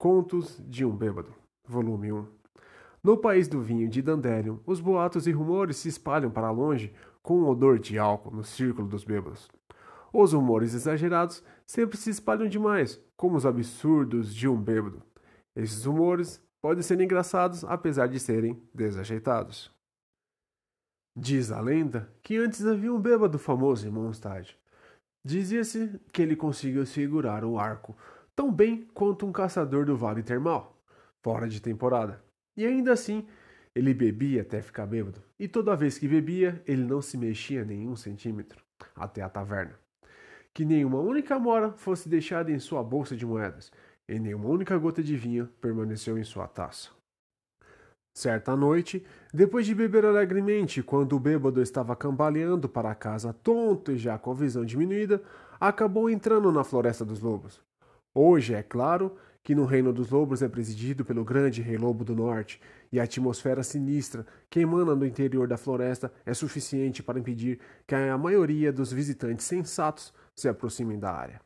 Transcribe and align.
Contos 0.00 0.58
de 0.66 0.82
um 0.82 0.96
Bêbado, 0.96 1.34
Volume 1.68 2.10
1 2.10 2.26
No 3.04 3.18
país 3.18 3.46
do 3.46 3.60
vinho 3.60 3.86
de 3.86 4.00
Dandelion, 4.00 4.56
os 4.64 4.80
boatos 4.80 5.26
e 5.26 5.30
rumores 5.30 5.76
se 5.76 5.90
espalham 5.90 6.30
para 6.30 6.50
longe 6.50 6.90
com 7.22 7.40
um 7.40 7.46
odor 7.46 7.78
de 7.78 7.98
álcool 7.98 8.30
no 8.30 8.42
círculo 8.42 8.88
dos 8.88 9.04
bêbados. 9.04 9.46
Os 10.10 10.32
rumores 10.32 10.72
exagerados 10.72 11.44
sempre 11.66 11.98
se 11.98 12.08
espalham 12.08 12.48
demais, 12.48 12.98
como 13.14 13.36
os 13.36 13.44
absurdos 13.44 14.34
de 14.34 14.48
um 14.48 14.56
bêbado. 14.56 15.02
Esses 15.54 15.84
rumores 15.84 16.42
podem 16.62 16.82
ser 16.82 16.98
engraçados 16.98 17.62
apesar 17.64 18.06
de 18.06 18.18
serem 18.18 18.58
desajeitados. 18.72 19.70
Diz 21.14 21.52
a 21.52 21.60
lenda 21.60 22.10
que 22.22 22.38
antes 22.38 22.64
havia 22.64 22.90
um 22.90 22.98
bêbado 22.98 23.38
famoso 23.38 23.86
em 23.86 23.90
Mondstadt. 23.90 24.58
Dizia-se 25.22 26.00
que 26.10 26.22
ele 26.22 26.36
conseguiu 26.36 26.86
segurar 26.86 27.44
um 27.44 27.58
arco 27.58 27.94
tão 28.40 28.50
bem 28.50 28.88
quanto 28.94 29.26
um 29.26 29.32
caçador 29.32 29.84
do 29.84 29.94
vale 29.94 30.22
termal, 30.22 30.74
fora 31.22 31.46
de 31.46 31.60
temporada. 31.60 32.24
E 32.56 32.64
ainda 32.64 32.90
assim, 32.90 33.26
ele 33.74 33.92
bebia 33.92 34.40
até 34.40 34.62
ficar 34.62 34.86
bêbado, 34.86 35.22
e 35.38 35.46
toda 35.46 35.76
vez 35.76 35.98
que 35.98 36.08
bebia, 36.08 36.62
ele 36.66 36.82
não 36.82 37.02
se 37.02 37.18
mexia 37.18 37.66
nenhum 37.66 37.94
centímetro 37.94 38.64
até 38.96 39.20
a 39.20 39.28
taverna. 39.28 39.78
Que 40.54 40.64
nenhuma 40.64 41.00
única 41.00 41.38
mora 41.38 41.72
fosse 41.72 42.08
deixada 42.08 42.50
em 42.50 42.58
sua 42.58 42.82
bolsa 42.82 43.14
de 43.14 43.26
moedas, 43.26 43.70
e 44.08 44.18
nenhuma 44.18 44.48
única 44.48 44.78
gota 44.78 45.02
de 45.02 45.18
vinho 45.18 45.46
permaneceu 45.60 46.16
em 46.16 46.24
sua 46.24 46.48
taça. 46.48 46.88
Certa 48.16 48.56
noite, 48.56 49.04
depois 49.34 49.66
de 49.66 49.74
beber 49.74 50.06
alegremente, 50.06 50.82
quando 50.82 51.14
o 51.14 51.20
bêbado 51.20 51.60
estava 51.60 51.94
cambaleando 51.94 52.70
para 52.70 52.94
casa 52.94 53.34
tonto 53.34 53.92
e 53.92 53.98
já 53.98 54.16
com 54.16 54.30
a 54.30 54.34
visão 54.34 54.64
diminuída, 54.64 55.22
acabou 55.60 56.08
entrando 56.08 56.50
na 56.50 56.64
Floresta 56.64 57.04
dos 57.04 57.20
Lobos. 57.20 57.60
Hoje, 58.12 58.54
é 58.54 58.62
claro, 58.62 59.16
que 59.40 59.54
no 59.54 59.64
Reino 59.64 59.92
dos 59.92 60.10
Lobos 60.10 60.42
é 60.42 60.48
presidido 60.48 61.04
pelo 61.04 61.24
grande 61.24 61.62
Rei 61.62 61.78
Lobo 61.78 62.04
do 62.04 62.16
Norte, 62.16 62.60
e 62.90 62.98
a 62.98 63.04
atmosfera 63.04 63.62
sinistra 63.62 64.26
que 64.50 64.58
emana 64.58 64.96
do 64.96 65.06
interior 65.06 65.46
da 65.46 65.56
floresta 65.56 66.12
é 66.26 66.34
suficiente 66.34 67.04
para 67.04 67.20
impedir 67.20 67.60
que 67.86 67.94
a 67.94 68.18
maioria 68.18 68.72
dos 68.72 68.92
visitantes 68.92 69.46
sensatos 69.46 70.12
se 70.34 70.48
aproximem 70.48 70.98
da 70.98 71.12
área. 71.12 71.40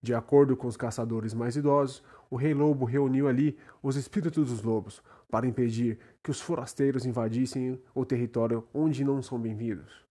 De 0.00 0.14
acordo 0.14 0.56
com 0.56 0.68
os 0.68 0.76
caçadores 0.76 1.34
mais 1.34 1.56
idosos, 1.56 2.04
o 2.30 2.36
Rei 2.36 2.54
Lobo 2.54 2.84
reuniu 2.84 3.26
ali 3.26 3.58
os 3.82 3.96
espíritos 3.96 4.48
dos 4.48 4.62
lobos 4.62 5.02
para 5.28 5.48
impedir 5.48 5.98
que 6.22 6.30
os 6.30 6.40
forasteiros 6.40 7.04
invadissem 7.04 7.82
o 7.92 8.04
território 8.04 8.64
onde 8.72 9.02
não 9.02 9.20
são 9.20 9.40
bem-vindos. 9.40 10.05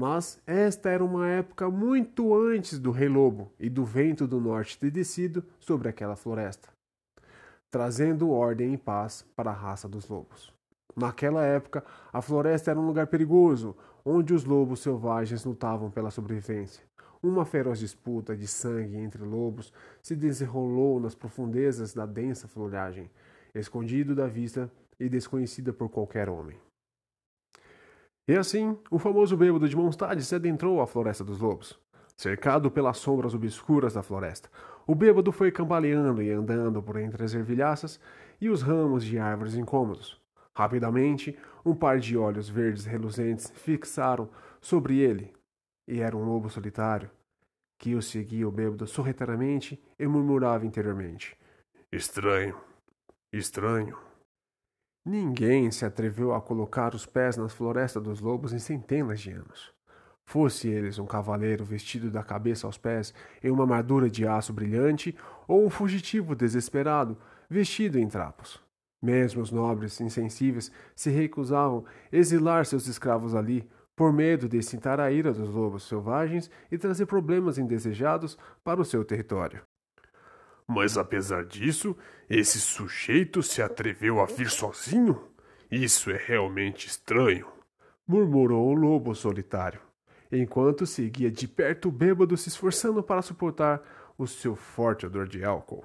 Mas 0.00 0.40
esta 0.46 0.90
era 0.90 1.04
uma 1.04 1.26
época 1.26 1.68
muito 1.68 2.32
antes 2.32 2.78
do 2.78 2.92
Rei 2.92 3.08
Lobo 3.08 3.50
e 3.58 3.68
do 3.68 3.84
vento 3.84 4.28
do 4.28 4.40
norte 4.40 4.78
ter 4.78 4.92
descido 4.92 5.42
sobre 5.58 5.88
aquela 5.88 6.14
floresta, 6.14 6.68
trazendo 7.68 8.30
ordem 8.30 8.74
e 8.74 8.78
paz 8.78 9.26
para 9.34 9.50
a 9.50 9.52
raça 9.52 9.88
dos 9.88 10.08
lobos. 10.08 10.54
Naquela 10.94 11.44
época, 11.44 11.84
a 12.12 12.22
floresta 12.22 12.70
era 12.70 12.78
um 12.78 12.86
lugar 12.86 13.08
perigoso, 13.08 13.76
onde 14.04 14.32
os 14.32 14.44
lobos 14.44 14.78
selvagens 14.78 15.44
lutavam 15.44 15.90
pela 15.90 16.12
sobrevivência. 16.12 16.84
Uma 17.20 17.44
feroz 17.44 17.80
disputa 17.80 18.36
de 18.36 18.46
sangue 18.46 18.98
entre 18.98 19.24
lobos 19.24 19.72
se 20.00 20.14
desenrolou 20.14 21.00
nas 21.00 21.16
profundezas 21.16 21.92
da 21.92 22.06
densa 22.06 22.46
folhagem, 22.46 23.10
escondido 23.52 24.14
da 24.14 24.28
vista 24.28 24.70
e 25.00 25.08
desconhecida 25.08 25.72
por 25.72 25.88
qualquer 25.88 26.28
homem. 26.28 26.56
E 28.28 28.36
assim, 28.36 28.78
o 28.90 28.98
famoso 28.98 29.38
bêbado 29.38 29.66
de 29.66 29.74
Mondstadt 29.74 30.22
se 30.22 30.34
adentrou 30.34 30.82
à 30.82 30.86
Floresta 30.86 31.24
dos 31.24 31.38
Lobos. 31.38 31.80
Cercado 32.14 32.70
pelas 32.70 32.98
sombras 32.98 33.32
obscuras 33.32 33.94
da 33.94 34.02
floresta, 34.02 34.50
o 34.86 34.94
bêbado 34.94 35.32
foi 35.32 35.50
cambaleando 35.50 36.20
e 36.20 36.30
andando 36.30 36.82
por 36.82 36.98
entre 36.98 37.24
as 37.24 37.32
ervilhaças 37.32 37.98
e 38.38 38.50
os 38.50 38.60
ramos 38.60 39.02
de 39.02 39.18
árvores 39.18 39.54
incômodos. 39.54 40.20
Rapidamente, 40.54 41.38
um 41.64 41.74
par 41.74 41.98
de 41.98 42.18
olhos 42.18 42.50
verdes 42.50 42.84
reluzentes 42.84 43.50
fixaram 43.54 44.28
sobre 44.60 44.98
ele, 44.98 45.32
e 45.86 46.00
era 46.00 46.16
um 46.16 46.24
lobo 46.24 46.50
solitário, 46.50 47.08
que 47.78 47.94
o 47.94 48.02
seguia 48.02 48.46
o 48.46 48.52
bêbado 48.52 48.86
sorrateiramente 48.86 49.80
e 49.98 50.06
murmurava 50.06 50.66
interiormente: 50.66 51.38
Estranho, 51.90 52.56
estranho. 53.32 54.07
Ninguém 55.08 55.70
se 55.70 55.86
atreveu 55.86 56.34
a 56.34 56.40
colocar 56.40 56.94
os 56.94 57.06
pés 57.06 57.34
na 57.34 57.48
floresta 57.48 57.98
dos 57.98 58.20
lobos 58.20 58.52
em 58.52 58.58
centenas 58.58 59.18
de 59.20 59.30
anos. 59.30 59.72
Fosse 60.26 60.68
eles 60.68 60.98
um 60.98 61.06
cavaleiro 61.06 61.64
vestido 61.64 62.10
da 62.10 62.22
cabeça 62.22 62.66
aos 62.66 62.76
pés 62.76 63.14
em 63.42 63.50
uma 63.50 63.62
armadura 63.62 64.10
de 64.10 64.26
aço 64.26 64.52
brilhante, 64.52 65.16
ou 65.46 65.64
um 65.64 65.70
fugitivo 65.70 66.34
desesperado 66.34 67.16
vestido 67.48 67.98
em 67.98 68.06
trapos. 68.06 68.62
Mesmo 69.02 69.40
os 69.40 69.50
nobres 69.50 69.98
insensíveis 69.98 70.70
se 70.94 71.08
recusavam 71.08 71.86
exilar 72.12 72.66
seus 72.66 72.86
escravos 72.86 73.34
ali, 73.34 73.66
por 73.96 74.12
medo 74.12 74.46
de 74.46 74.58
excitar 74.58 75.00
a 75.00 75.10
ira 75.10 75.32
dos 75.32 75.48
lobos 75.48 75.88
selvagens 75.88 76.50
e 76.70 76.76
trazer 76.76 77.06
problemas 77.06 77.56
indesejados 77.56 78.36
para 78.62 78.78
o 78.78 78.84
seu 78.84 79.02
território. 79.06 79.62
Mas 80.68 80.98
apesar 80.98 81.46
disso, 81.46 81.96
esse 82.28 82.60
sujeito 82.60 83.42
se 83.42 83.62
atreveu 83.62 84.20
a 84.20 84.26
vir 84.26 84.50
sozinho? 84.50 85.32
Isso 85.70 86.10
é 86.10 86.16
realmente 86.16 86.86
estranho, 86.86 87.46
murmurou 88.06 88.68
o 88.68 88.74
lobo 88.74 89.14
solitário, 89.14 89.80
enquanto 90.30 90.86
seguia 90.86 91.30
de 91.30 91.48
perto 91.48 91.88
o 91.88 91.92
bêbado 91.92 92.36
se 92.36 92.48
esforçando 92.48 93.02
para 93.02 93.22
suportar 93.22 93.82
o 94.18 94.26
seu 94.26 94.54
forte 94.54 95.06
odor 95.06 95.26
de 95.26 95.42
álcool. 95.42 95.84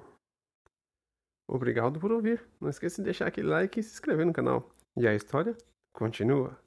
Obrigado 1.46 2.00
por 2.00 2.10
ouvir. 2.10 2.42
Não 2.60 2.68
esqueça 2.68 2.96
de 2.96 3.04
deixar 3.04 3.26
aquele 3.26 3.48
like 3.48 3.78
e 3.78 3.82
se 3.82 3.92
inscrever 3.92 4.24
no 4.24 4.32
canal. 4.32 4.70
E 4.96 5.06
a 5.06 5.14
história 5.14 5.56
continua. 5.92 6.58